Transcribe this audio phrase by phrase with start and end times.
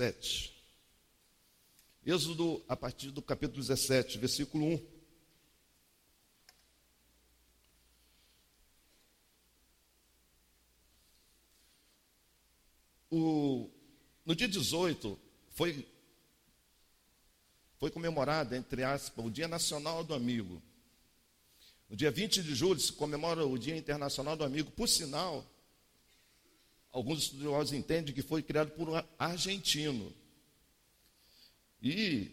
[0.00, 0.54] 17.
[2.06, 5.00] Êxodo, a partir do capítulo 17, versículo 1.
[13.12, 13.70] O,
[14.24, 15.18] no dia 18,
[15.50, 15.86] foi,
[17.76, 20.62] foi comemorado, entre aspas, o Dia Nacional do Amigo.
[21.90, 24.70] No dia 20 de julho se comemora o Dia Internacional do Amigo.
[24.70, 25.44] Por sinal,
[26.92, 30.12] alguns estudiosos entendem que foi criado por um argentino.
[31.82, 32.30] E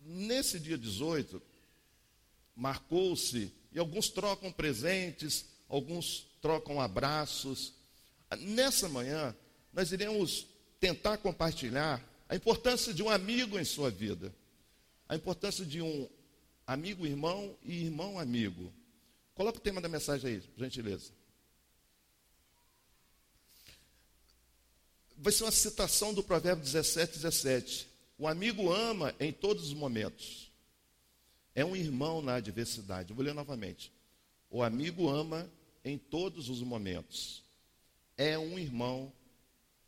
[0.00, 1.42] nesse dia 18,
[2.54, 7.74] marcou-se, e alguns trocam presentes, alguns trocam abraços.
[8.38, 9.36] Nessa manhã,
[9.72, 10.46] nós iremos
[10.80, 14.34] tentar compartilhar a importância de um amigo em sua vida,
[15.08, 16.08] a importância de um
[16.66, 18.72] amigo irmão e irmão amigo.
[19.34, 21.12] Coloca o tema da mensagem aí, por gentileza.
[25.26, 27.88] Vai ser uma citação do provérbio 17, 17.
[28.16, 30.52] O amigo ama em todos os momentos.
[31.52, 33.12] É um irmão na adversidade.
[33.12, 33.92] vou ler novamente.
[34.48, 35.50] O amigo ama
[35.84, 37.42] em todos os momentos.
[38.16, 39.12] É um irmão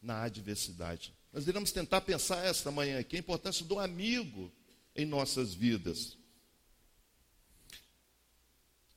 [0.03, 1.15] na adversidade.
[1.33, 4.51] Nós iremos tentar pensar esta manhã aqui a importância do amigo
[4.97, 6.19] em nossas vidas.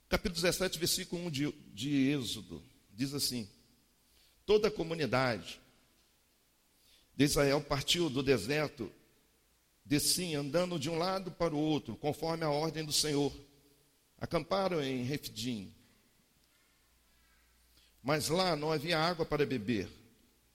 [0.09, 3.47] Capítulo 17, versículo 1 de, de Êxodo, diz assim:
[4.43, 5.61] Toda a comunidade
[7.15, 8.91] de Israel partiu do deserto
[9.91, 13.33] desciam andando de um lado para o outro, conforme a ordem do Senhor.
[14.17, 15.73] Acamparam em Refidim.
[18.01, 19.89] Mas lá não havia água para beber.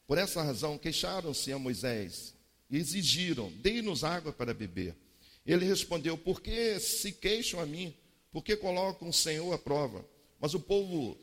[0.07, 2.35] Por essa razão, queixaram-se a Moisés
[2.71, 4.97] e exigiram: Dê-nos água para beber.
[5.45, 7.95] Ele respondeu: Por que se queixam a mim?
[8.33, 10.03] Por que colocam o Senhor à prova?
[10.41, 11.19] Mas o povo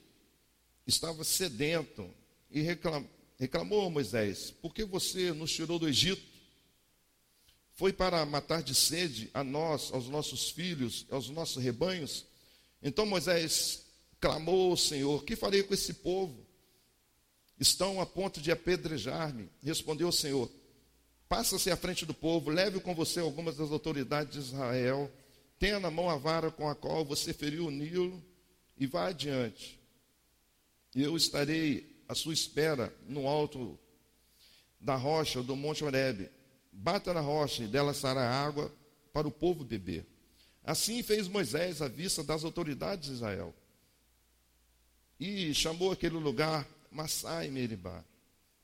[0.86, 2.08] estava sedento
[2.52, 2.62] e
[3.44, 6.24] reclamou Moisés: Por que você nos tirou do Egito?
[7.74, 12.26] Foi para matar de sede a nós, aos nossos filhos, aos nossos rebanhos?
[12.82, 13.86] Então Moisés
[14.20, 16.46] clamou ao Senhor: Que farei com esse povo?
[17.60, 19.50] Estão a ponto de apedrejar-me.
[19.62, 20.50] Respondeu o Senhor:
[21.28, 25.12] Passa-se à frente do povo, leve com você algumas das autoridades de Israel,
[25.60, 28.24] tenha na mão a vara com a qual você feriu o Nilo
[28.78, 29.78] e vá adiante.
[30.96, 33.78] Eu estarei à sua espera no alto
[34.80, 36.30] da rocha do Monte Horebe
[36.74, 38.74] bata na rocha e dela sará água
[39.14, 40.06] para o povo beber.
[40.64, 43.54] Assim fez Moisés à vista das autoridades de Israel.
[45.20, 48.04] E chamou aquele lugar Massá e Meribá.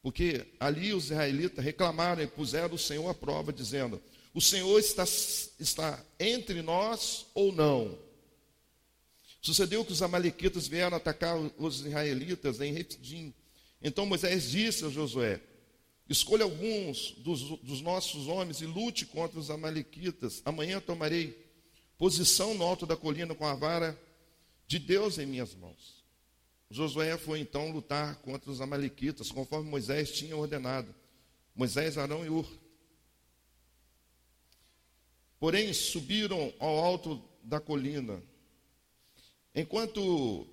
[0.02, 4.02] Porque ali os israelitas reclamaram e puseram o Senhor à prova, dizendo:
[4.34, 5.04] O Senhor está,
[5.60, 7.98] está entre nós ou não?
[9.42, 13.34] Sucedeu que os amalequitas vieram atacar os israelitas em Refidim.
[13.82, 15.40] Então Moisés disse a Josué:
[16.10, 20.42] Escolha alguns dos, dos, nossos homens e lute contra os amalequitas.
[20.44, 21.38] Amanhã tomarei
[21.98, 23.98] posição no alto da colina com a vara
[24.68, 26.04] de Deus em minhas mãos.
[26.70, 30.94] Josué foi então lutar contra os amalequitas, conforme Moisés tinha ordenado.
[31.56, 32.48] Moisés, Arão e Ur.
[35.40, 38.22] Porém, subiram ao alto da colina.
[39.54, 40.48] Enquanto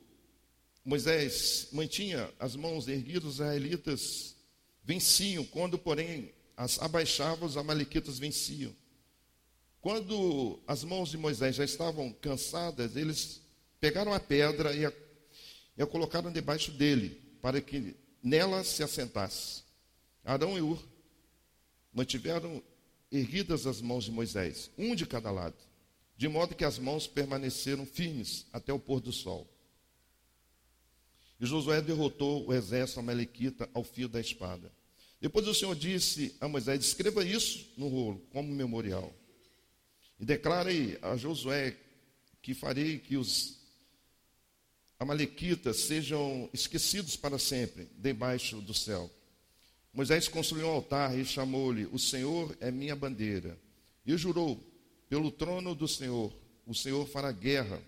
[0.84, 4.36] Moisés mantinha as mãos erguidas, os israelitas
[4.84, 8.74] venciam, quando, porém, as abaixavam, os amalequitas venciam.
[9.80, 13.40] Quando as mãos de Moisés já estavam cansadas, eles
[13.78, 14.92] pegaram a pedra e a,
[15.76, 19.62] e a colocaram debaixo dele, para que nela se assentasse.
[20.24, 20.82] Arão e Ur
[21.92, 22.62] mantiveram
[23.12, 25.56] erguidas as mãos de Moisés, um de cada lado,
[26.16, 29.46] de modo que as mãos permaneceram firmes até o pôr do sol.
[31.38, 34.72] E Josué derrotou o exército amalequita ao fio da espada.
[35.20, 39.12] Depois o Senhor disse a Moisés: escreva isso no rolo, como memorial.
[40.18, 41.76] E declare a Josué
[42.40, 43.58] que farei que os
[44.98, 49.10] amalequitas sejam esquecidos para sempre debaixo do céu.
[49.92, 53.58] Moisés construiu um altar e chamou-lhe: O Senhor é minha bandeira.
[54.06, 54.62] E jurou:
[55.08, 56.34] Pelo trono do Senhor,
[56.66, 57.80] o Senhor fará guerra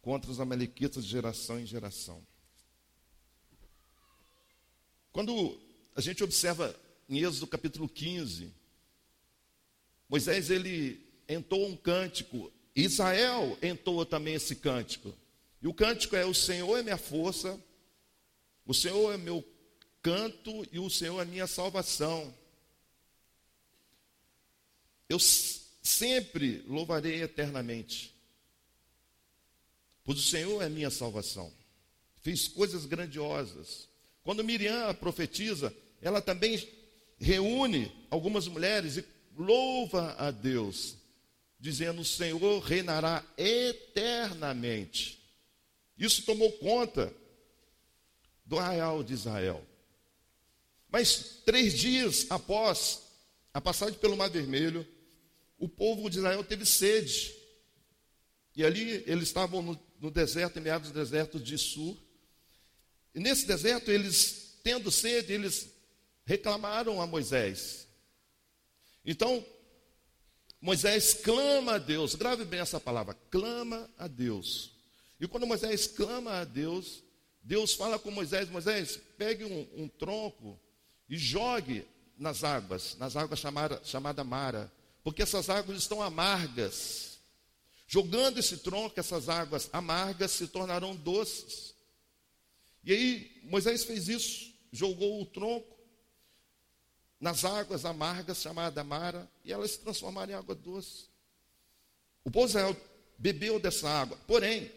[0.00, 2.26] contra os amalequitas de geração em geração.
[5.12, 5.60] Quando
[5.94, 6.74] a gente observa
[7.08, 8.54] em Êxodo capítulo 15,
[10.08, 15.14] Moisés ele entoa um cântico, Israel entoa também esse cântico.
[15.60, 17.60] E o cântico é: O Senhor é minha força,
[18.64, 19.44] o Senhor é meu
[20.00, 22.34] canto e o Senhor é minha salvação.
[25.10, 28.14] Eu sempre louvarei eternamente,
[30.04, 31.52] pois o Senhor é minha salvação.
[32.22, 33.88] Fiz coisas grandiosas.
[34.22, 36.64] Quando Miriam profetiza, ela também
[37.18, 39.04] reúne algumas mulheres e
[39.36, 40.94] louva a Deus,
[41.58, 45.20] dizendo: O Senhor reinará eternamente.
[45.98, 47.12] Isso tomou conta
[48.46, 49.66] do arraial de Israel.
[50.88, 53.02] Mas três dias após
[53.52, 54.86] a passagem pelo Mar Vermelho,
[55.60, 57.32] o povo de Israel teve sede.
[58.56, 61.96] E ali eles estavam no, no deserto, em meados do deserto de Sur.
[63.14, 65.68] E nesse deserto, eles, tendo sede, eles
[66.24, 67.86] reclamaram a Moisés.
[69.04, 69.44] Então,
[70.60, 74.72] Moisés clama a Deus, grave bem essa palavra, clama a Deus.
[75.20, 77.02] E quando Moisés clama a Deus,
[77.42, 80.58] Deus fala com Moisés: Moisés, pegue um, um tronco
[81.08, 81.86] e jogue
[82.16, 87.18] nas águas, nas águas chamada, chamada Mara, porque essas águas estão amargas.
[87.86, 91.74] Jogando esse tronco, essas águas amargas se tornarão doces.
[92.84, 95.76] E aí Moisés fez isso, jogou o tronco
[97.20, 101.10] nas águas amargas, chamada Mara, e elas se transformaram em água doce.
[102.24, 102.76] O povo Israel
[103.18, 104.70] bebeu dessa água, porém,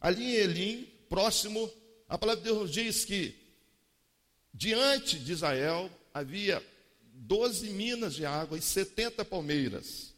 [0.00, 1.70] ali em Elim, próximo,
[2.08, 3.36] a palavra de Deus diz que
[4.54, 6.64] diante de Israel havia
[7.18, 10.14] 12 minas de água e 70 palmeiras.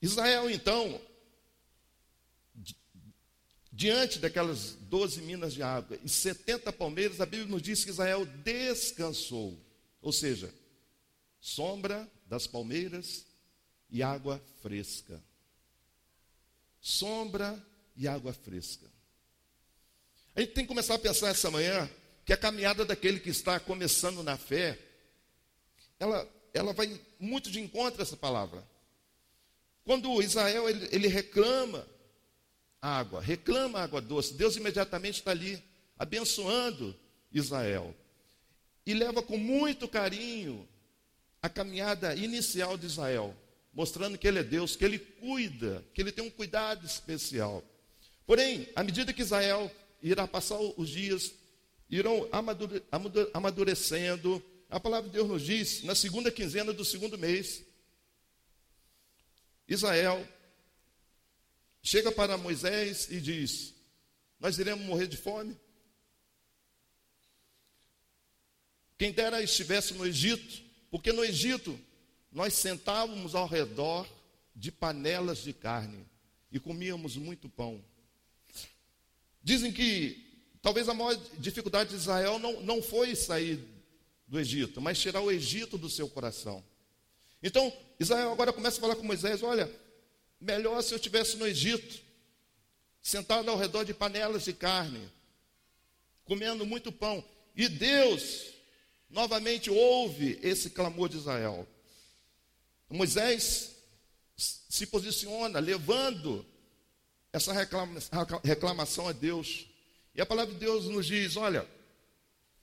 [0.00, 1.00] Israel, então,
[3.72, 8.24] diante daquelas 12 minas de água e 70 palmeiras, a Bíblia nos diz que Israel
[8.24, 9.58] descansou.
[10.00, 10.54] Ou seja,
[11.40, 13.26] sombra das palmeiras
[13.90, 15.20] e água fresca.
[16.80, 17.60] Sombra
[17.96, 18.86] e água fresca.
[20.36, 21.90] A gente tem que começar a pensar essa manhã
[22.26, 24.76] que a caminhada daquele que está começando na fé,
[25.96, 28.66] ela, ela vai muito de encontro a essa palavra.
[29.84, 31.86] Quando Israel ele, ele reclama
[32.82, 35.62] água, reclama água doce, Deus imediatamente está ali
[35.96, 36.98] abençoando
[37.32, 37.94] Israel
[38.84, 40.68] e leva com muito carinho
[41.40, 43.36] a caminhada inicial de Israel,
[43.72, 47.62] mostrando que ele é Deus, que ele cuida, que ele tem um cuidado especial.
[48.26, 49.70] Porém, à medida que Israel
[50.02, 51.32] irá passar os dias
[51.88, 52.28] irão
[53.32, 54.42] amadurecendo.
[54.68, 57.64] A palavra de Deus nos diz, na segunda quinzena do segundo mês,
[59.68, 60.26] Israel
[61.82, 63.74] chega para Moisés e diz:
[64.40, 65.56] Nós iremos morrer de fome?
[68.98, 71.78] Quem dera estivesse no Egito, porque no Egito
[72.32, 74.08] nós sentávamos ao redor
[74.54, 76.06] de panelas de carne
[76.50, 77.84] e comíamos muito pão.
[79.42, 80.25] Dizem que
[80.66, 83.64] Talvez a maior dificuldade de Israel não, não foi sair
[84.26, 86.60] do Egito, mas tirar o Egito do seu coração.
[87.40, 89.70] Então, Israel agora começa a falar com Moisés: olha,
[90.40, 92.02] melhor se eu estivesse no Egito,
[93.00, 95.08] sentado ao redor de panelas de carne,
[96.24, 97.24] comendo muito pão.
[97.54, 98.46] E Deus
[99.08, 101.64] novamente ouve esse clamor de Israel.
[102.90, 103.70] Moisés
[104.36, 106.44] se posiciona, levando
[107.32, 107.52] essa
[108.42, 109.64] reclamação a Deus.
[110.16, 111.68] E a palavra de Deus nos diz: olha,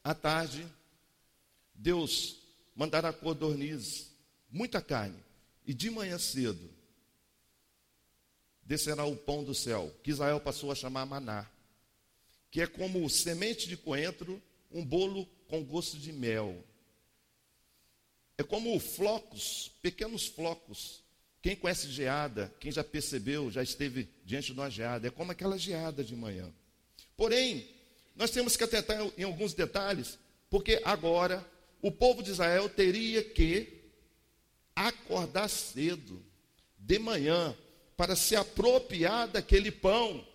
[0.04, 0.66] à tarde,
[1.76, 2.38] Deus
[2.76, 4.12] mandará codornizes,
[4.50, 5.24] muita carne,
[5.66, 6.74] e de manhã cedo
[8.64, 11.46] descerá o pão do céu, que Israel passou a chamar maná,
[12.50, 14.42] que é como semente de coentro,
[14.72, 16.64] um bolo com gosto de mel.
[18.36, 21.04] É como flocos, pequenos flocos.
[21.40, 25.58] Quem conhece geada, quem já percebeu, já esteve diante de uma geada, é como aquela
[25.58, 26.52] geada de manhã.
[27.16, 27.68] Porém,
[28.16, 30.18] nós temos que atentar em alguns detalhes,
[30.50, 31.46] porque agora
[31.82, 33.82] o povo de Israel teria que
[34.76, 36.24] acordar cedo,
[36.78, 37.56] de manhã,
[37.96, 40.26] para se apropriar daquele pão,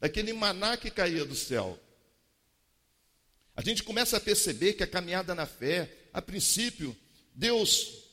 [0.00, 1.78] daquele maná que caía do céu.
[3.56, 6.96] A gente começa a perceber que a caminhada na fé, a princípio,
[7.34, 8.04] Deus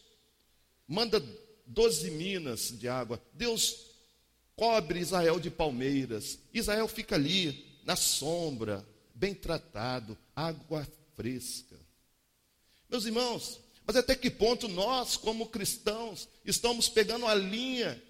[0.88, 1.24] manda
[1.66, 3.88] doze minas de água, Deus
[4.56, 11.80] cobre Israel de palmeiras, Israel fica ali, na sombra, bem tratado, água fresca.
[12.90, 18.02] Meus irmãos, mas até que ponto nós, como cristãos, estamos pegando a linha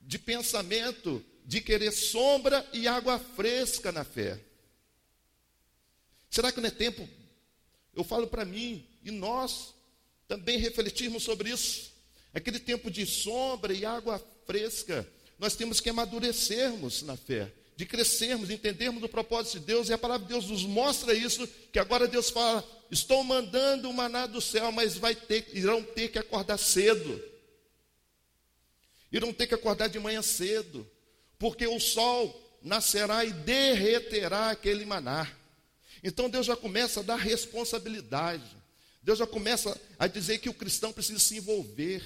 [0.00, 4.40] de pensamento de querer sombra e água fresca na fé?
[6.30, 7.08] Será que não é tempo?
[7.94, 9.74] Eu falo para mim e nós
[10.26, 11.92] também refletirmos sobre isso.
[12.32, 15.08] Aquele tempo de sombra e água fresca,
[15.38, 19.92] nós temos que amadurecermos na fé de crescermos, de entendermos o propósito de Deus, e
[19.92, 24.26] a palavra de Deus nos mostra isso, que agora Deus fala, estou mandando o maná
[24.26, 27.22] do céu, mas vai ter, irão ter que acordar cedo.
[29.10, 30.88] Irão ter que acordar de manhã cedo,
[31.38, 35.30] porque o sol nascerá e derreterá aquele maná.
[36.02, 38.56] Então Deus já começa a dar responsabilidade.
[39.02, 42.02] Deus já começa a dizer que o cristão precisa se envolver.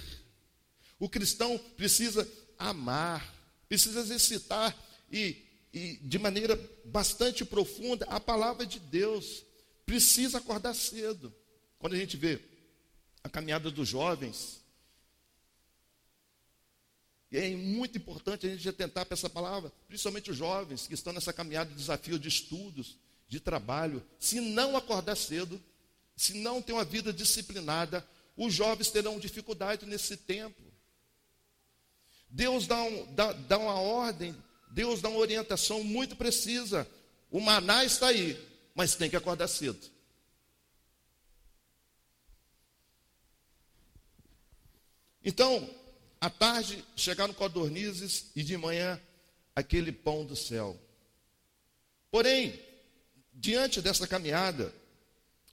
[0.99, 3.35] O cristão precisa amar,
[3.69, 4.77] precisa exercitar
[5.11, 5.37] e,
[5.73, 9.45] e de maneira bastante profunda a palavra de Deus.
[9.85, 11.35] Precisa acordar cedo.
[11.79, 12.41] Quando a gente vê
[13.23, 14.63] a caminhada dos jovens,
[17.31, 21.13] e é muito importante a gente atentar para essa palavra, principalmente os jovens que estão
[21.13, 22.97] nessa caminhada de desafio de estudos,
[23.29, 24.03] de trabalho.
[24.19, 25.63] Se não acordar cedo,
[26.17, 28.07] se não ter uma vida disciplinada,
[28.37, 30.63] os jovens terão dificuldade nesse tempo.
[32.31, 34.35] Deus dá, um, dá, dá uma ordem,
[34.71, 36.89] Deus dá uma orientação muito precisa.
[37.31, 38.41] O maná está aí,
[38.75, 39.91] mas tem que acordar cedo.
[45.25, 45.69] Então,
[46.21, 49.01] à tarde chegaram codornizes e de manhã
[49.55, 50.79] aquele pão do céu.
[52.11, 52.59] Porém,
[53.33, 54.73] diante dessa caminhada,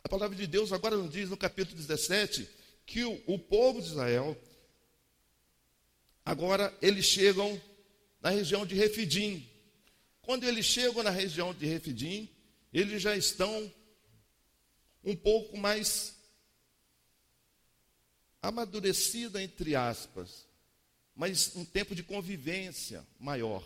[0.03, 2.47] a palavra de Deus agora nos diz no capítulo 17
[2.85, 4.37] que o, o povo de Israel,
[6.23, 7.59] agora eles chegam
[8.25, 9.47] na região de Refidim.
[10.23, 12.27] Quando eles chegam na região de Refidim,
[12.73, 13.71] eles já estão
[15.03, 16.15] um pouco mais
[18.41, 20.47] amadurecida entre aspas,
[21.15, 23.63] mas um tempo de convivência maior.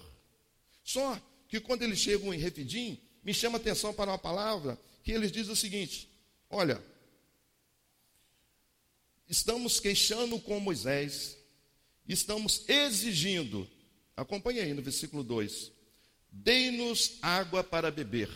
[0.84, 5.14] Só que quando eles chegam em Refidim, me chama a atenção para uma palavra que
[5.14, 6.10] eles dizem o seguinte:
[6.50, 6.84] olha,
[9.26, 11.38] estamos queixando com Moisés,
[12.06, 13.66] estamos exigindo,
[14.22, 15.72] acompanhe aí no versículo 2:
[16.32, 18.30] dei-nos água para beber.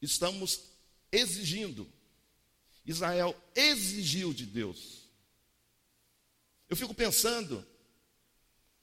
[0.00, 0.70] Estamos
[1.12, 1.90] exigindo.
[2.84, 5.08] Israel exigiu de Deus.
[6.68, 7.66] Eu fico pensando,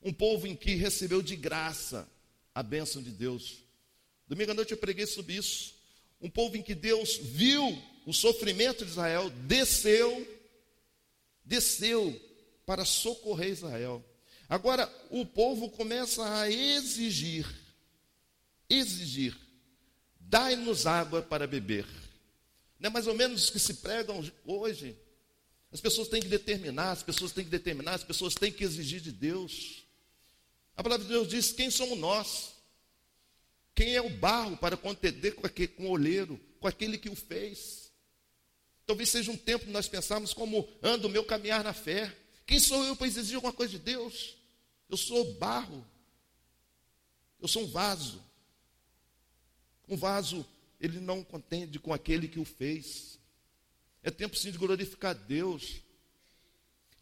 [0.01, 2.07] um povo em que recebeu de graça
[2.53, 3.63] a bênção de Deus.
[4.27, 5.75] Domingo à noite eu preguei sobre isso.
[6.21, 10.27] Um povo em que Deus viu o sofrimento de Israel, desceu,
[11.43, 12.26] desceu
[12.67, 14.05] para socorrer Israel.
[14.49, 17.47] Agora o povo começa a exigir,
[18.69, 19.35] exigir,
[20.19, 21.87] dai-nos água para beber.
[22.77, 24.97] Não é mais ou menos os que se pregam hoje.
[25.71, 28.99] As pessoas têm que determinar, as pessoas têm que determinar, as pessoas têm que exigir
[28.99, 29.85] de Deus.
[30.75, 32.51] A palavra de Deus diz: quem somos nós?
[33.73, 37.15] Quem é o barro para contender com, aquele, com o olheiro, com aquele que o
[37.15, 37.91] fez?
[38.85, 42.13] Talvez seja um tempo de nós pensarmos como anda o meu caminhar na fé.
[42.47, 44.37] Quem sou eu para exigir alguma coisa de Deus?
[44.89, 45.85] Eu sou barro.
[47.41, 48.23] Eu sou um vaso.
[49.87, 50.45] Um vaso,
[50.79, 53.19] ele não contende com aquele que o fez.
[54.01, 55.81] É tempo sim de glorificar Deus,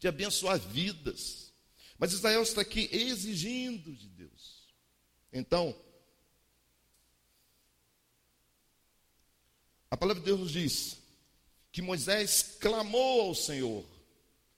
[0.00, 1.52] de abençoar vidas.
[1.96, 4.66] Mas Israel está aqui exigindo de Deus.
[5.32, 5.76] Então,
[9.88, 10.98] a palavra de Deus diz
[11.70, 13.84] que Moisés clamou ao Senhor,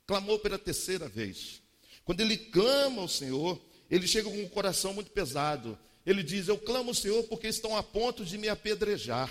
[0.09, 1.61] clamou pela terceira vez.
[2.03, 3.61] Quando ele clama ao Senhor,
[3.91, 5.79] ele chega com um coração muito pesado.
[6.05, 9.31] Ele diz: Eu clamo ao Senhor porque estão a ponto de me apedrejar.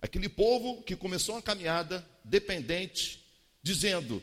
[0.00, 3.22] Aquele povo que começou uma caminhada dependente,
[3.62, 4.22] dizendo: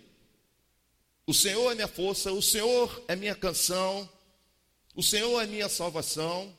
[1.27, 4.09] O Senhor é minha força, o Senhor é minha canção,
[4.95, 6.51] o Senhor é minha salvação,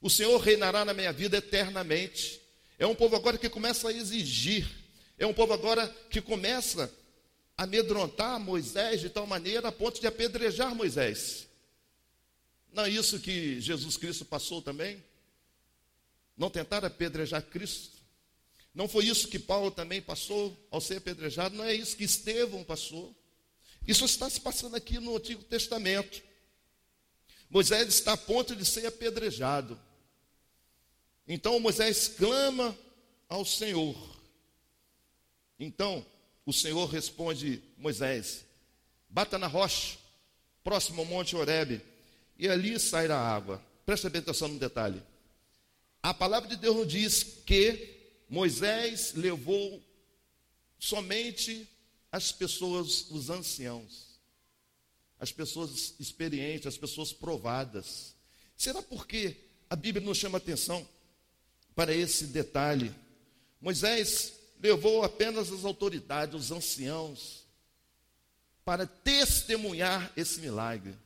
[0.00, 2.40] o Senhor reinará na minha vida eternamente.
[2.76, 4.81] É um povo agora que começa a exigir,
[5.24, 6.92] é um povo agora que começa
[7.56, 11.46] a amedrontar Moisés de tal maneira a ponto de apedrejar Moisés.
[12.72, 15.02] Não é isso que Jesus Cristo passou também?
[16.36, 17.98] Não tentar apedrejar Cristo?
[18.74, 22.64] Não foi isso que Paulo também passou ao ser apedrejado, não é isso que Estevão
[22.64, 23.14] passou.
[23.86, 26.22] Isso está se passando aqui no Antigo Testamento.
[27.50, 29.78] Moisés está a ponto de ser apedrejado.
[31.28, 32.76] Então Moisés clama
[33.28, 34.21] ao Senhor.
[35.62, 36.04] Então
[36.44, 38.44] o Senhor responde Moisés:
[39.08, 39.96] bata na rocha,
[40.64, 41.80] próximo ao monte Horebe,
[42.36, 43.62] e ali sairá água.
[43.86, 45.00] Presta atenção no detalhe.
[46.02, 47.96] A palavra de Deus nos diz que
[48.28, 49.80] Moisés levou
[50.80, 51.68] somente
[52.10, 54.18] as pessoas, os anciãos,
[55.20, 58.16] as pessoas experientes, as pessoas provadas.
[58.56, 59.36] Será porque
[59.70, 60.86] a Bíblia nos chama atenção
[61.72, 62.92] para esse detalhe?
[63.60, 67.44] Moisés levou apenas as autoridades, os anciãos,
[68.64, 70.96] para testemunhar esse milagre.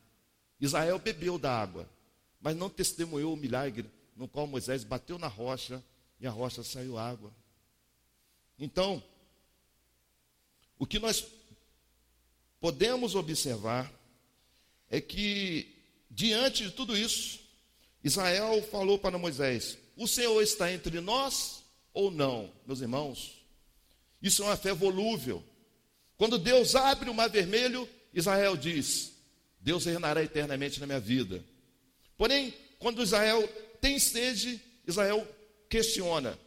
[0.61, 1.89] Israel bebeu da água,
[2.39, 5.83] mas não testemunhou o milagre no qual Moisés bateu na rocha
[6.19, 7.31] e a rocha saiu água.
[8.59, 9.03] Então,
[10.77, 11.25] o que nós
[12.59, 13.91] podemos observar
[14.89, 15.75] é que,
[16.09, 17.39] diante de tudo isso,
[18.03, 23.36] Israel falou para Moisés: O Senhor está entre nós ou não, meus irmãos?
[24.21, 25.43] Isso é uma fé volúvel.
[26.17, 29.13] Quando Deus abre o mar vermelho, Israel diz:
[29.59, 31.43] Deus reinará eternamente na minha vida.
[32.17, 33.47] Porém, quando Israel
[33.79, 35.27] tem sede, Israel
[35.69, 36.37] questiona: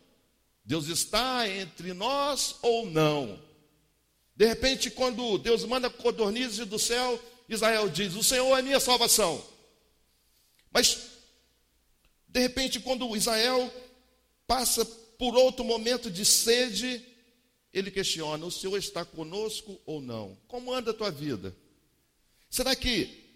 [0.64, 3.40] Deus está entre nós ou não?
[4.34, 9.44] De repente, quando Deus manda codornizes do céu, Israel diz: O Senhor é minha salvação.
[10.70, 11.10] Mas,
[12.28, 13.72] de repente, quando Israel
[14.46, 14.84] passa
[15.18, 17.04] por outro momento de sede,
[17.72, 20.36] ele questiona: O Senhor está conosco ou não?
[20.48, 21.54] Como anda a tua vida?
[22.48, 23.28] Será que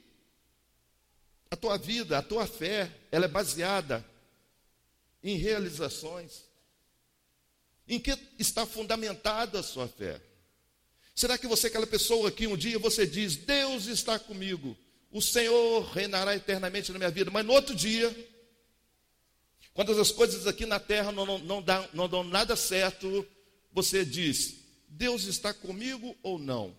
[1.50, 4.04] a tua vida, a tua fé, ela é baseada
[5.22, 6.42] em realizações?
[7.86, 10.20] Em que está fundamentada a sua fé?
[11.14, 14.76] Será que você é aquela pessoa que um dia você diz: Deus está comigo,
[15.12, 18.12] o Senhor reinará eternamente na minha vida, mas no outro dia,
[19.72, 23.24] quando as coisas aqui na terra não, não, não, dá, não dão nada certo,
[23.74, 24.54] você diz:
[24.88, 26.74] Deus está comigo ou não?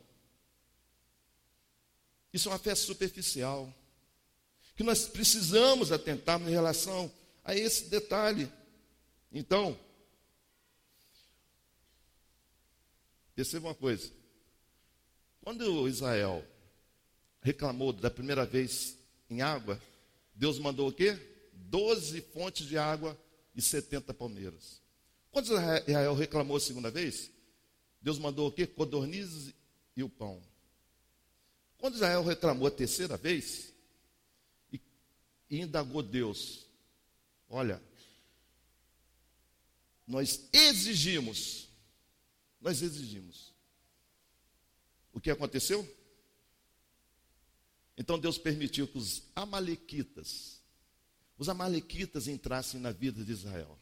[2.33, 3.71] Isso é uma fé superficial,
[4.75, 7.11] que nós precisamos atentar em relação
[7.43, 8.51] a esse detalhe.
[9.31, 9.77] Então,
[13.35, 14.09] perceba uma coisa:
[15.41, 16.43] quando Israel
[17.41, 18.97] reclamou da primeira vez
[19.29, 19.81] em água,
[20.33, 21.19] Deus mandou o quê?
[21.53, 23.19] Doze fontes de água
[23.53, 24.84] e setenta palmeiras.
[25.35, 27.29] Quando Israel reclamou a segunda vez,
[28.01, 28.65] Deus mandou o quê?
[28.65, 29.53] Codornizes
[29.93, 30.41] e o pão.
[31.77, 33.73] Quando Israel reclamou a terceira vez,
[34.71, 34.79] e,
[35.49, 36.65] e indagou Deus,
[37.49, 37.83] olha,
[40.07, 41.67] nós exigimos,
[42.61, 43.53] nós exigimos.
[45.11, 45.85] O que aconteceu?
[47.97, 50.61] Então Deus permitiu que os amalequitas,
[51.37, 53.77] os amalequitas entrassem na vida de Israel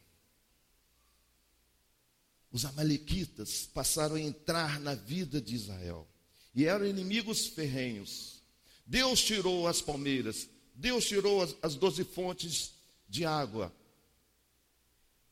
[2.54, 6.08] os amalequitas passaram a entrar na vida de Israel
[6.54, 8.44] e eram inimigos ferrenhos.
[8.86, 12.74] Deus tirou as palmeiras, Deus tirou as, as doze fontes
[13.10, 13.74] de água.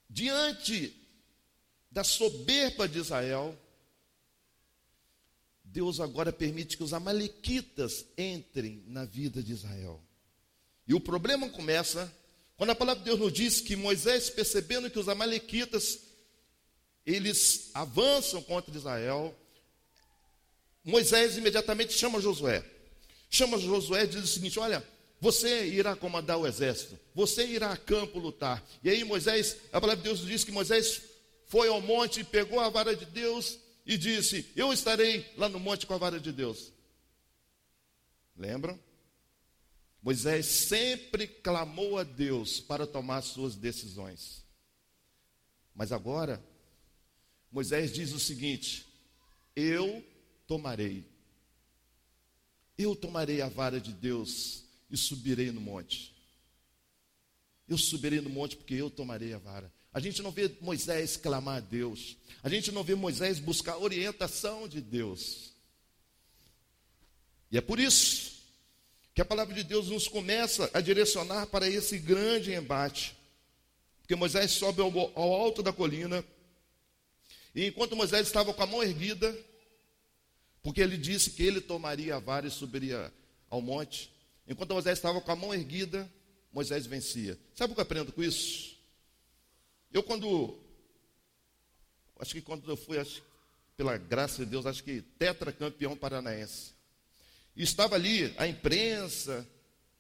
[0.10, 0.96] Diante
[1.92, 3.56] da soberba de Israel,
[5.64, 10.02] Deus agora permite que os amalequitas entrem na vida de Israel.
[10.88, 12.12] E o problema começa
[12.58, 16.11] quando a palavra de Deus nos diz que Moisés, percebendo que os amalequitas
[17.06, 19.36] eles avançam contra Israel.
[20.84, 22.64] Moisés imediatamente chama Josué.
[23.30, 24.86] Chama Josué e diz o seguinte: Olha,
[25.20, 28.64] você irá comandar o exército, você irá a campo lutar.
[28.84, 31.02] E aí Moisés, a palavra de Deus diz que Moisés
[31.48, 35.86] foi ao monte, pegou a vara de Deus e disse: Eu estarei lá no monte
[35.86, 36.72] com a vara de Deus.
[38.36, 38.80] Lembram?
[40.02, 44.44] Moisés sempre clamou a Deus para tomar suas decisões.
[45.76, 46.44] Mas agora
[47.52, 48.86] Moisés diz o seguinte:
[49.56, 50.04] Eu
[50.48, 51.04] tomarei,
[52.78, 56.16] eu tomarei a vara de Deus e subirei no monte.
[57.68, 59.72] Eu subirei no monte porque eu tomarei a vara.
[59.94, 62.18] A gente não vê Moisés clamar a Deus.
[62.42, 65.52] A gente não vê Moisés buscar orientação de Deus.
[67.52, 68.32] E é por isso
[69.14, 73.16] que a palavra de Deus nos começa a direcionar para esse grande embate.
[74.02, 76.24] Porque Moisés sobe ao, ao alto da colina
[77.54, 79.38] e enquanto Moisés estava com a mão erguida,
[80.62, 83.12] porque ele disse que ele tomaria a vara e subiria
[83.50, 84.12] ao monte,
[84.48, 86.10] enquanto Moisés estava com a mão erguida,
[86.54, 87.38] Moisés vencia.
[87.56, 88.78] Sabe o que eu aprendo com isso?
[89.92, 90.58] Eu quando,
[92.20, 93.22] acho que quando eu fui, acho,
[93.76, 96.74] pela graça de Deus, acho que tetracampeão paranaense.
[97.56, 99.48] E estava ali a imprensa,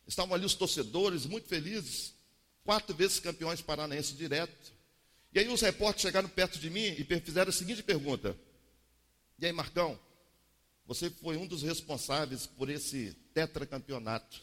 [0.07, 2.13] estavam ali os torcedores muito felizes,
[2.63, 4.71] quatro vezes campeões paranaenses direto.
[5.33, 8.37] E aí os repórteres chegaram perto de mim e fizeram a seguinte pergunta:
[9.39, 9.99] E aí, Marcão,
[10.85, 14.41] você foi um dos responsáveis por esse tetracampeonato.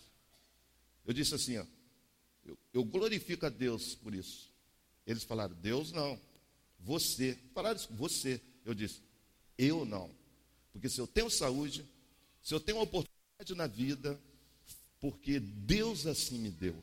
[1.05, 1.66] Eu disse assim, ó,
[2.44, 4.51] eu, eu glorifico a Deus por isso.
[5.07, 6.18] Eles falaram, Deus não,
[6.81, 7.38] você.
[7.53, 8.40] Falaram isso, você.
[8.64, 9.03] Eu disse,
[9.59, 10.11] eu não.
[10.72, 11.85] Porque se eu tenho saúde,
[12.42, 14.18] se eu tenho uma oportunidade na vida,
[15.01, 16.83] porque Deus assim me deu.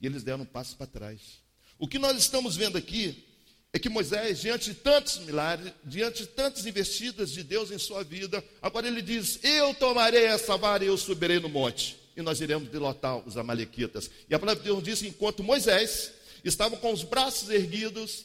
[0.00, 1.42] E eles deram um passo para trás.
[1.78, 3.24] O que nós estamos vendo aqui
[3.72, 8.02] é que Moisés, diante de tantos milagres, diante de tantas investidas de Deus em sua
[8.02, 12.40] vida, agora ele diz: Eu tomarei essa vara e eu subirei no monte, e nós
[12.40, 14.10] iremos derrotar os Amalequitas.
[14.28, 16.12] E a palavra de Deus diz: enquanto Moisés
[16.42, 18.24] estava com os braços erguidos,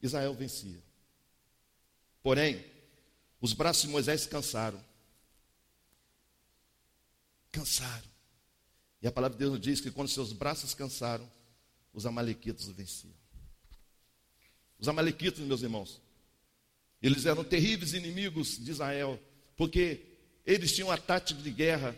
[0.00, 0.82] Israel vencia.
[2.22, 2.64] Porém,
[3.40, 4.82] os braços de Moisés cansaram.
[7.50, 8.08] Cansaram.
[9.02, 11.28] E a palavra de Deus diz que quando seus braços cansaram,
[11.92, 13.14] os amalequitas o venciam.
[14.78, 16.00] Os amalequitas, meus irmãos,
[17.02, 19.20] eles eram terríveis inimigos de Israel,
[19.56, 20.00] porque
[20.46, 21.96] eles tinham uma tática de guerra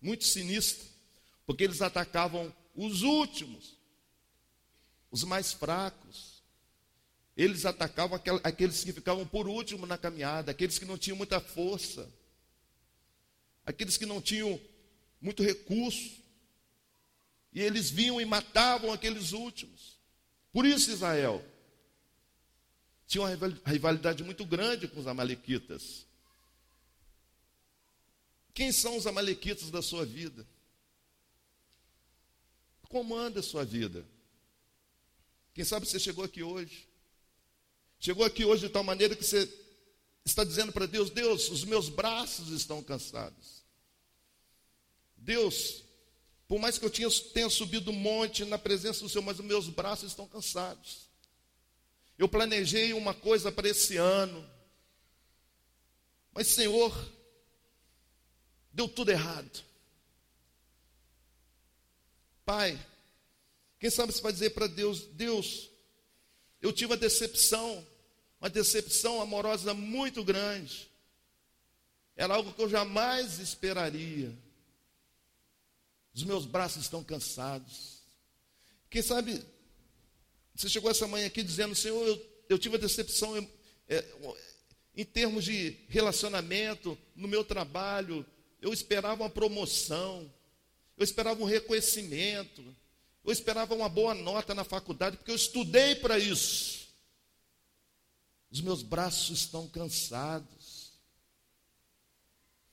[0.00, 0.86] muito sinistra,
[1.46, 3.76] porque eles atacavam os últimos,
[5.10, 6.42] os mais fracos.
[7.36, 12.10] Eles atacavam aqueles que ficavam por último na caminhada, aqueles que não tinham muita força,
[13.64, 14.60] aqueles que não tinham
[15.20, 16.19] muito recurso.
[17.52, 19.98] E eles vinham e matavam aqueles últimos.
[20.52, 21.44] Por isso, Israel
[23.06, 23.30] tinha uma
[23.66, 26.06] rivalidade muito grande com os Amalequitas.
[28.54, 30.46] Quem são os Amalequitas da sua vida?
[32.88, 34.06] Comanda a sua vida.
[35.52, 36.88] Quem sabe você chegou aqui hoje.
[37.98, 39.52] Chegou aqui hoje de tal maneira que você
[40.24, 43.64] está dizendo para Deus: Deus, os meus braços estão cansados.
[45.16, 45.82] Deus,
[46.50, 46.90] por mais que eu
[47.32, 51.06] tenha subido um monte na presença do Senhor, mas os meus braços estão cansados.
[52.18, 54.44] Eu planejei uma coisa para esse ano,
[56.32, 56.92] mas Senhor,
[58.72, 59.62] deu tudo errado.
[62.44, 62.76] Pai,
[63.78, 65.70] quem sabe você vai dizer para Deus: Deus,
[66.60, 67.86] eu tive uma decepção,
[68.40, 70.90] uma decepção amorosa muito grande.
[72.16, 74.36] Era algo que eu jamais esperaria.
[76.14, 78.00] Os meus braços estão cansados.
[78.88, 79.44] Quem sabe
[80.60, 83.50] você chegou essa manhã aqui dizendo, Senhor, eu, eu tive uma decepção eu,
[83.88, 84.04] é,
[84.94, 88.26] em termos de relacionamento, no meu trabalho.
[88.60, 90.30] Eu esperava uma promoção,
[90.98, 92.76] eu esperava um reconhecimento,
[93.24, 96.90] eu esperava uma boa nota na faculdade, porque eu estudei para isso.
[98.50, 100.92] Os meus braços estão cansados.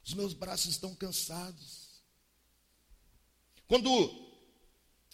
[0.04, 1.87] Os meus braços estão cansados.
[3.67, 4.27] Quando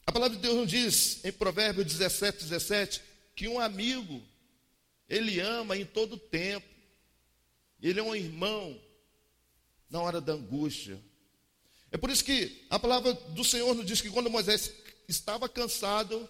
[0.05, 3.01] a palavra de Deus nos diz em Provérbios 17, 17,
[3.35, 4.21] que um amigo,
[5.09, 6.67] ele ama em todo tempo.
[7.81, 8.79] Ele é um irmão
[9.89, 11.01] na hora da angústia.
[11.91, 14.71] É por isso que a palavra do Senhor nos diz que quando Moisés
[15.07, 16.29] estava cansado,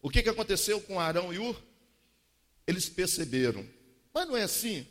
[0.00, 1.60] o que, que aconteceu com Arão e Ur?
[2.66, 3.68] Eles perceberam.
[4.12, 4.86] Mas não é assim.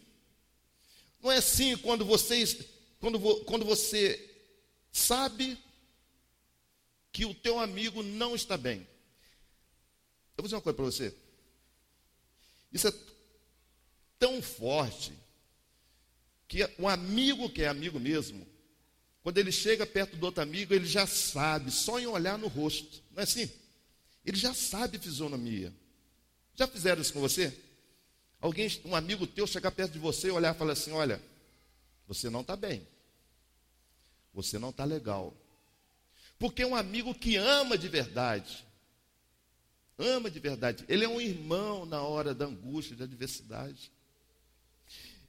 [1.21, 2.57] Não é assim quando vocês,
[2.99, 4.33] quando, quando você
[4.91, 5.57] sabe
[7.15, 8.79] que o teu amigo não está bem.
[10.35, 11.15] Eu vou dizer uma coisa para você.
[12.73, 12.93] Isso é
[14.19, 15.13] tão forte
[16.45, 18.45] que um amigo que é amigo mesmo,
[19.23, 23.01] quando ele chega perto do outro amigo, ele já sabe, só em olhar no rosto.
[23.11, 23.49] Não é assim?
[24.25, 25.73] Ele já sabe fisionomia.
[26.53, 27.57] Já fizeram isso com você?
[28.41, 31.21] Alguém, um amigo teu, chegar perto de você e olhar e falar assim: Olha,
[32.09, 32.85] você não está bem.
[34.33, 35.33] Você não está legal.
[36.37, 38.65] Porque é um amigo que ama de verdade.
[39.97, 40.83] Ama de verdade.
[40.87, 43.91] Ele é um irmão na hora da angústia, da adversidade.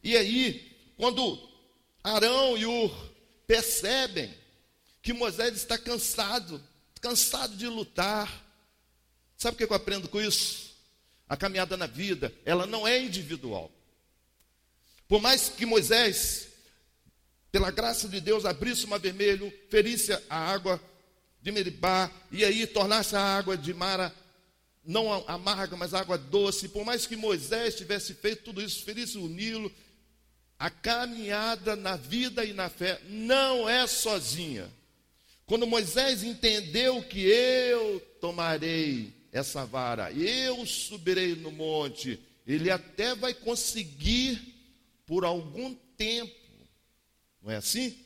[0.03, 1.38] E aí, quando
[2.03, 3.12] Arão e Ur
[3.47, 4.33] percebem
[5.03, 6.62] que Moisés está cansado,
[7.01, 8.45] cansado de lutar,
[9.37, 10.75] sabe o que eu aprendo com isso?
[11.29, 13.71] A caminhada na vida, ela não é individual.
[15.09, 16.49] Por mais que Moisés,
[17.53, 20.81] pela graça de Deus, abrisse o mar vermelho, ferisse a água
[21.46, 24.12] de Meribá, e aí tornasse a água de Mara
[24.85, 26.68] não amarga, mas água doce.
[26.68, 29.70] Por mais que Moisés tivesse feito tudo isso, ferisse o Nilo,
[30.59, 34.68] a caminhada na vida e na fé não é sozinha.
[35.46, 43.32] Quando Moisés entendeu que eu tomarei essa vara, eu subirei no monte, ele até vai
[43.32, 44.40] conseguir
[45.06, 46.35] por algum tempo.
[47.40, 47.96] Não é assim?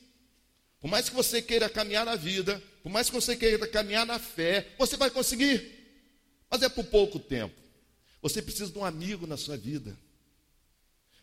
[0.79, 4.19] Por mais que você queira caminhar na vida, por mais que você queira caminhar na
[4.19, 5.79] fé, você vai conseguir.
[6.49, 7.55] Mas é por pouco tempo.
[8.21, 9.97] Você precisa de um amigo na sua vida.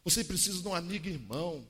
[0.05, 1.66] Você precisa de um amigo irmão.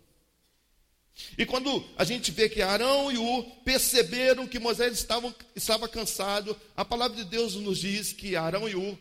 [1.37, 6.57] E quando a gente vê que Arão e U perceberam que Moisés estava, estava cansado,
[6.77, 8.98] a palavra de Deus nos diz que Arão e U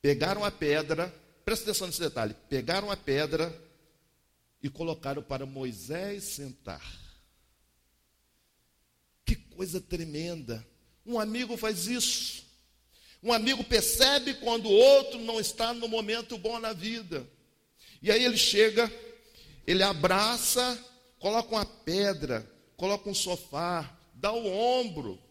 [0.00, 3.56] pegaram a pedra, presta atenção nesse detalhe, pegaram a pedra
[4.62, 7.01] e colocaram para Moisés sentar.
[9.56, 10.66] Coisa tremenda.
[11.04, 12.44] Um amigo faz isso.
[13.22, 17.26] Um amigo percebe quando o outro não está no momento bom na vida.
[18.00, 18.92] E aí ele chega,
[19.64, 20.76] ele abraça,
[21.20, 25.22] coloca uma pedra, coloca um sofá, dá o ombro.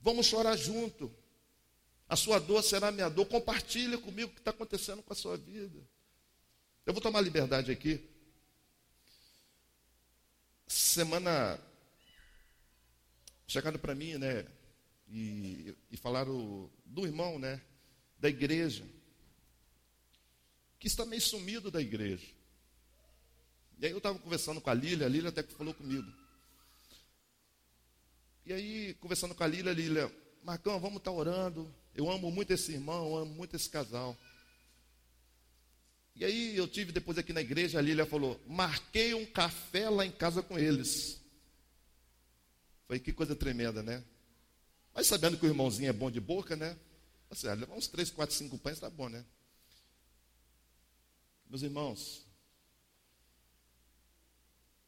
[0.00, 1.14] Vamos chorar junto.
[2.08, 3.26] A sua dor será minha dor.
[3.26, 5.78] Compartilha comigo o que está acontecendo com a sua vida.
[6.84, 8.00] Eu vou tomar liberdade aqui.
[10.66, 11.60] Semana
[13.52, 14.46] chegaram para mim, né,
[15.08, 17.60] e, e falaram do irmão, né,
[18.18, 18.84] da igreja,
[20.78, 22.26] que está meio sumido da igreja.
[23.78, 26.10] E aí eu estava conversando com a Lília, a Lília até que falou comigo.
[28.44, 30.12] E aí, conversando com a Lília, a Lília,
[30.42, 31.72] Marcão, vamos estar tá orando.
[31.94, 34.16] Eu amo muito esse irmão, eu amo muito esse casal.
[36.14, 40.04] E aí eu tive depois aqui na igreja, a Lília falou, marquei um café lá
[40.04, 41.21] em casa com eles.
[42.92, 44.04] Falei, que coisa tremenda, né?
[44.94, 46.76] Mas sabendo que o irmãozinho é bom de boca, né?
[47.30, 49.24] Assim, levar uns três, quatro, cinco pães tá bom, né?
[51.48, 52.26] Meus irmãos,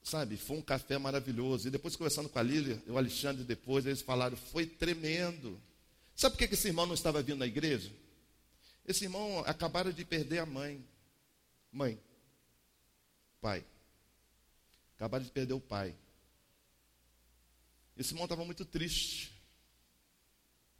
[0.02, 1.66] sabe, foi um café maravilhoso.
[1.66, 5.58] E depois conversando com a Lília, o Alexandre depois, eles falaram, foi tremendo.
[6.14, 7.90] Sabe por que esse irmão não estava vindo na igreja?
[8.86, 10.86] Esse irmão acabaram de perder a mãe.
[11.72, 11.98] Mãe.
[13.40, 13.64] Pai.
[14.94, 15.96] Acabaram de perder o pai.
[17.96, 19.32] Esse irmão estava muito triste.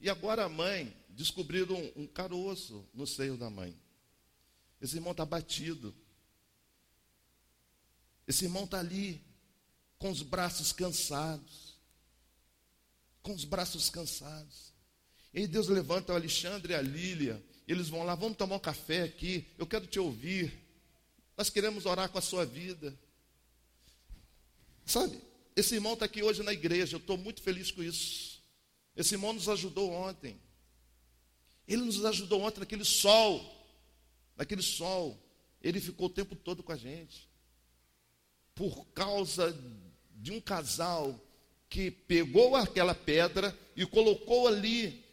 [0.01, 3.79] E agora a mãe descobriram um, um caroço no seio da mãe.
[4.81, 5.95] Esse irmão está batido.
[8.27, 9.23] Esse irmão está ali,
[9.99, 11.79] com os braços cansados.
[13.23, 14.75] Com os braços cansados.
[15.33, 17.43] E aí Deus levanta o Alexandre e a Lília.
[17.67, 19.47] E eles vão lá, vamos tomar um café aqui.
[19.57, 20.53] Eu quero te ouvir.
[21.37, 22.97] Nós queremos orar com a sua vida.
[24.85, 25.21] Sabe,
[25.57, 26.97] esse irmão está aqui hoje na igreja.
[26.97, 28.43] Eu estou muito feliz com isso.
[28.97, 30.41] Esse irmão nos ajudou ontem.
[31.67, 33.43] Ele nos ajudou ontem naquele sol.
[34.37, 35.19] Naquele sol.
[35.63, 37.29] Ele ficou o tempo todo com a gente
[38.55, 39.57] por causa
[40.11, 41.21] de um casal
[41.69, 45.05] que pegou aquela pedra e colocou ali,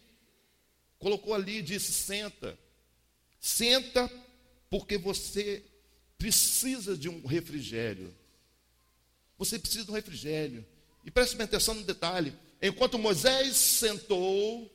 [0.98, 2.58] colocou ali e disse: senta,
[3.40, 4.10] senta,
[4.70, 5.64] porque você
[6.16, 8.14] precisa de um refrigério.
[9.44, 10.64] Você precisa de um refrigério.
[11.04, 14.70] E preste atenção no detalhe: enquanto Moisés sentou,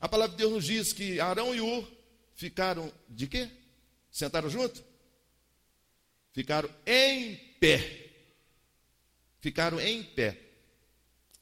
[0.00, 1.90] a palavra de Deus nos diz que Arão e Ur
[2.36, 3.50] ficaram de quê?
[4.12, 4.84] Sentaram junto?
[6.32, 8.10] Ficaram em pé.
[9.40, 10.38] Ficaram em pé.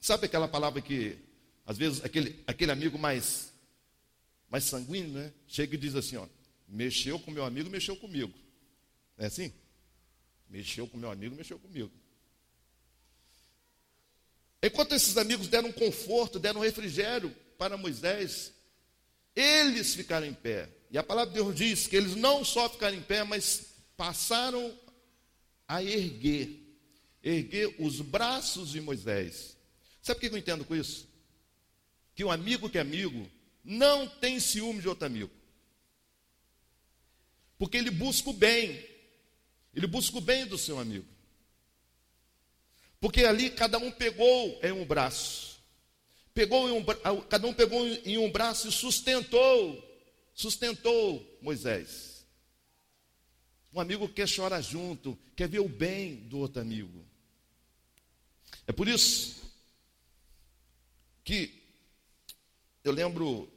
[0.00, 1.18] Sabe aquela palavra que,
[1.66, 3.52] às vezes, aquele, aquele amigo mais,
[4.48, 5.34] mais sanguíneo, né?
[5.46, 6.26] Chega e diz assim: ó,
[6.66, 8.32] mexeu com meu amigo, mexeu comigo.
[9.18, 9.52] É assim?
[10.50, 11.90] Mexeu com meu amigo, mexeu comigo.
[14.62, 18.52] Enquanto esses amigos deram conforto, deram refrigério para Moisés,
[19.34, 20.68] eles ficaram em pé.
[20.90, 24.76] E a palavra de Deus diz que eles não só ficaram em pé, mas passaram
[25.68, 26.50] a erguer,
[27.22, 29.56] erguer os braços de Moisés.
[30.02, 31.08] Sabe o que eu entendo com isso?
[32.14, 33.30] Que um amigo que é amigo
[33.62, 35.30] não tem ciúme de outro amigo.
[37.56, 38.89] Porque ele busca o bem.
[39.74, 41.06] Ele busca o bem do seu amigo.
[43.00, 45.60] Porque ali cada um pegou em um braço.
[46.34, 46.84] Pegou um,
[47.28, 49.82] cada um pegou em um braço e sustentou,
[50.34, 52.26] sustentou Moisés.
[53.72, 57.04] Um amigo quer chorar junto, quer ver o bem do outro amigo.
[58.66, 59.40] É por isso
[61.24, 61.62] que
[62.82, 63.48] eu lembro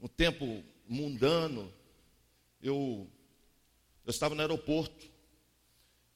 [0.00, 1.72] um tempo mundano,
[2.60, 3.08] eu,
[4.04, 5.06] eu estava no aeroporto,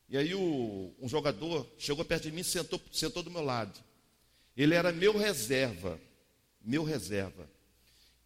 [0.09, 3.79] e aí o, um jogador chegou perto de mim e sentou, sentou do meu lado.
[4.57, 6.01] Ele era meu reserva,
[6.63, 7.49] meu reserva.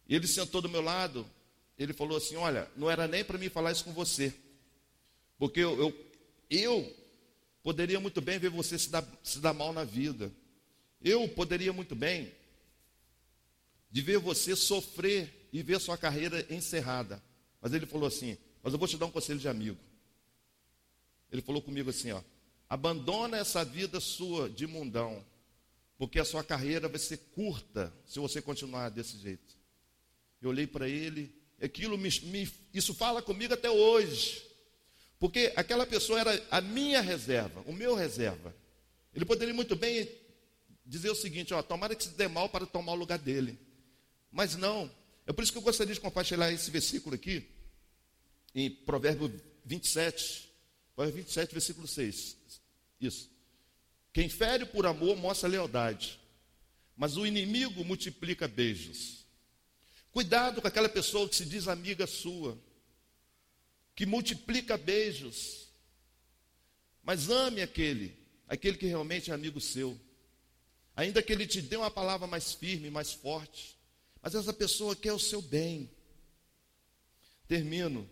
[0.07, 1.25] Ele sentou do meu lado,
[1.77, 4.33] ele falou assim: Olha, não era nem para mim falar isso com você,
[5.37, 6.05] porque eu, eu,
[6.49, 6.95] eu,
[7.63, 10.31] poderia muito bem ver você se dar, se dar mal na vida,
[11.01, 12.31] eu poderia muito bem
[13.89, 17.21] de ver você sofrer e ver sua carreira encerrada.
[17.59, 19.77] Mas ele falou assim: Mas eu vou te dar um conselho de amigo.
[21.31, 22.21] Ele falou comigo assim: ó,
[22.69, 25.25] abandona essa vida sua de mundão,
[25.97, 29.57] porque a sua carreira vai ser curta se você continuar desse jeito.
[30.41, 34.43] Eu olhei para ele aquilo me, me, isso fala comigo até hoje.
[35.19, 38.55] Porque aquela pessoa era a minha reserva, o meu reserva.
[39.13, 40.09] Ele poderia muito bem
[40.85, 43.57] dizer o seguinte: ó, tomara que se dê mal para tomar o lugar dele.
[44.31, 44.89] Mas não.
[45.27, 47.47] É por isso que eu gostaria de compartilhar esse versículo aqui,
[48.53, 50.49] em Provérbio 27,
[50.95, 52.37] Provérbio 27, versículo 6.
[52.99, 53.29] Isso.
[54.13, 56.19] Quem fere por amor mostra lealdade,
[56.95, 59.25] mas o inimigo multiplica beijos.
[60.11, 62.57] Cuidado com aquela pessoa que se diz amiga sua,
[63.95, 65.69] que multiplica beijos.
[67.01, 69.99] Mas ame aquele, aquele que realmente é amigo seu.
[70.95, 73.77] Ainda que ele te dê uma palavra mais firme, mais forte.
[74.21, 75.89] Mas essa pessoa quer o seu bem.
[77.47, 78.07] Termino.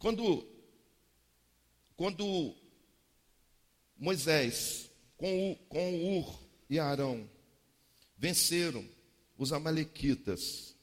[0.00, 0.48] Quando,
[1.94, 2.56] quando
[3.98, 7.28] Moisés, com, o, com Ur e Arão,
[8.16, 8.82] venceram
[9.36, 10.74] os Amalequitas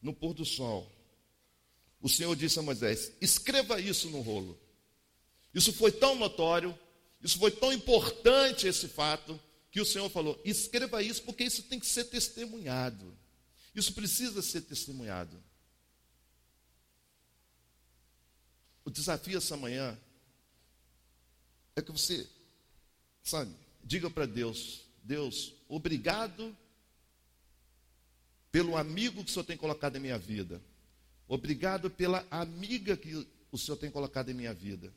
[0.00, 0.88] no pôr do sol.
[2.00, 4.56] O Senhor disse a Moisés: escreva isso no rolo.
[5.52, 6.78] Isso foi tão notório,
[7.20, 11.80] isso foi tão importante esse fato, que o Senhor falou: escreva isso, porque isso tem
[11.80, 13.18] que ser testemunhado.
[13.74, 15.42] Isso precisa ser testemunhado.
[18.84, 19.98] O desafio essa manhã
[21.76, 22.28] é que você,
[23.22, 26.56] sabe, diga para Deus: Deus, obrigado
[28.50, 30.60] pelo amigo que o Senhor tem colocado em minha vida.
[31.26, 34.92] Obrigado pela amiga que o Senhor tem colocado em minha vida.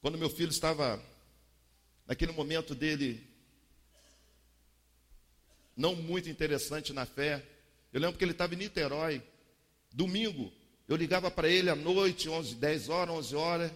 [0.00, 1.02] Quando meu filho estava
[2.06, 3.26] naquele momento dele
[5.76, 7.44] não muito interessante na fé,
[7.92, 9.22] eu lembro que ele estava em Niterói,
[9.92, 10.52] domingo,
[10.88, 13.72] eu ligava para ele à noite, 11, 10 horas, 11 horas,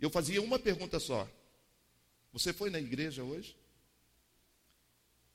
[0.00, 1.28] eu fazia uma pergunta só:
[2.32, 3.56] Você foi na igreja hoje?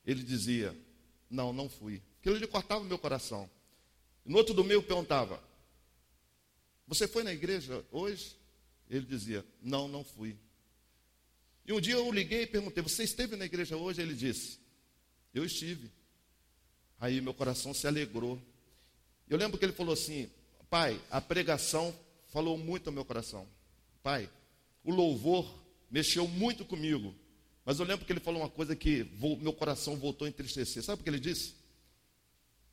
[0.05, 0.73] Ele dizia:
[1.29, 2.01] Não, não fui.
[2.19, 3.49] Aquilo lhe cortava o meu coração.
[4.23, 5.43] No outro domingo eu perguntava:
[6.87, 8.37] Você foi na igreja hoje?
[8.89, 10.37] Ele dizia: Não, não fui.
[11.65, 14.01] E um dia eu liguei e perguntei: Você esteve na igreja hoje?
[14.01, 14.59] Ele disse:
[15.33, 15.91] Eu estive.
[16.99, 18.41] Aí meu coração se alegrou.
[19.27, 20.29] Eu lembro que ele falou assim:
[20.69, 23.47] Pai, a pregação falou muito ao meu coração.
[24.03, 24.29] Pai,
[24.83, 25.51] o louvor
[25.89, 27.15] mexeu muito comigo.
[27.65, 29.03] Mas eu lembro que ele falou uma coisa que
[29.41, 30.83] meu coração voltou a entristecer.
[30.83, 31.55] Sabe o que ele disse?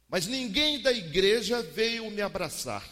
[0.08, 2.86] Mas ninguém da igreja veio me abraçar.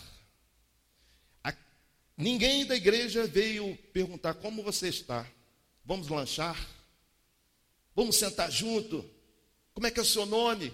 [2.17, 5.27] ninguém da igreja veio perguntar como você está.
[5.85, 6.57] Vamos lanchar?
[7.95, 9.09] Vamos sentar junto?
[9.73, 10.73] Como é que é o seu nome?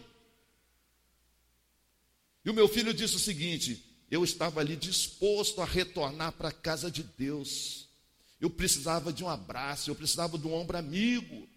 [2.44, 6.52] E o meu filho disse o seguinte: eu estava ali disposto a retornar para a
[6.52, 7.88] casa de Deus.
[8.40, 11.48] Eu precisava de um abraço, eu precisava de um ombro amigo.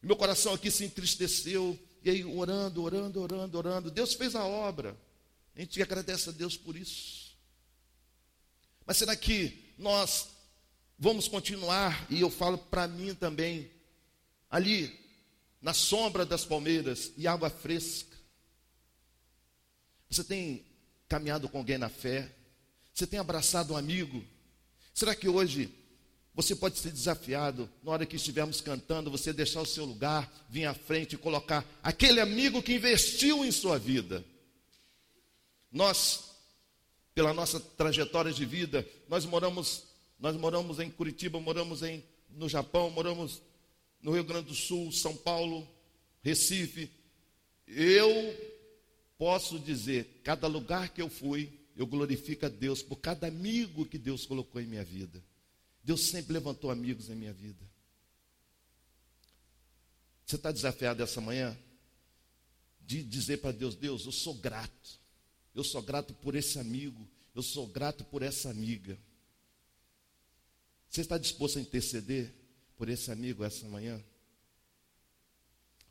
[0.00, 1.78] Meu coração aqui se entristeceu.
[2.04, 3.90] E aí, orando, orando, orando, orando.
[3.90, 4.96] Deus fez a obra.
[5.56, 7.36] A gente agradece a Deus por isso.
[8.86, 10.28] Mas será que nós
[10.98, 12.06] vamos continuar?
[12.08, 13.70] E eu falo para mim também,
[14.48, 14.98] ali,
[15.60, 18.09] na sombra das palmeiras e água fresca.
[20.20, 20.62] Você tem
[21.08, 22.30] caminhado com alguém na fé?
[22.92, 24.22] Você tem abraçado um amigo?
[24.92, 25.70] Será que hoje
[26.34, 30.66] você pode ser desafiado, na hora que estivermos cantando, você deixar o seu lugar, vir
[30.66, 34.22] à frente e colocar aquele amigo que investiu em sua vida?
[35.72, 36.34] Nós,
[37.14, 39.84] pela nossa trajetória de vida, nós moramos,
[40.18, 43.40] nós moramos em Curitiba, moramos em, no Japão, moramos
[44.02, 45.66] no Rio Grande do Sul, São Paulo,
[46.22, 46.90] Recife.
[47.66, 48.49] Eu
[49.20, 53.98] posso dizer, cada lugar que eu fui, eu glorifico a Deus por cada amigo que
[53.98, 55.22] Deus colocou em minha vida.
[55.84, 57.62] Deus sempre levantou amigos em minha vida.
[60.24, 61.54] Você está desafiado essa manhã
[62.80, 64.98] de dizer para Deus: Deus, eu sou grato.
[65.54, 67.06] Eu sou grato por esse amigo.
[67.34, 68.98] Eu sou grato por essa amiga.
[70.88, 72.32] Você está disposto a interceder
[72.74, 74.02] por esse amigo essa manhã?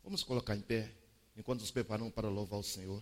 [0.02, 0.92] Vamos colocar em pé
[1.36, 3.00] enquanto nos preparamos para louvar o Senhor.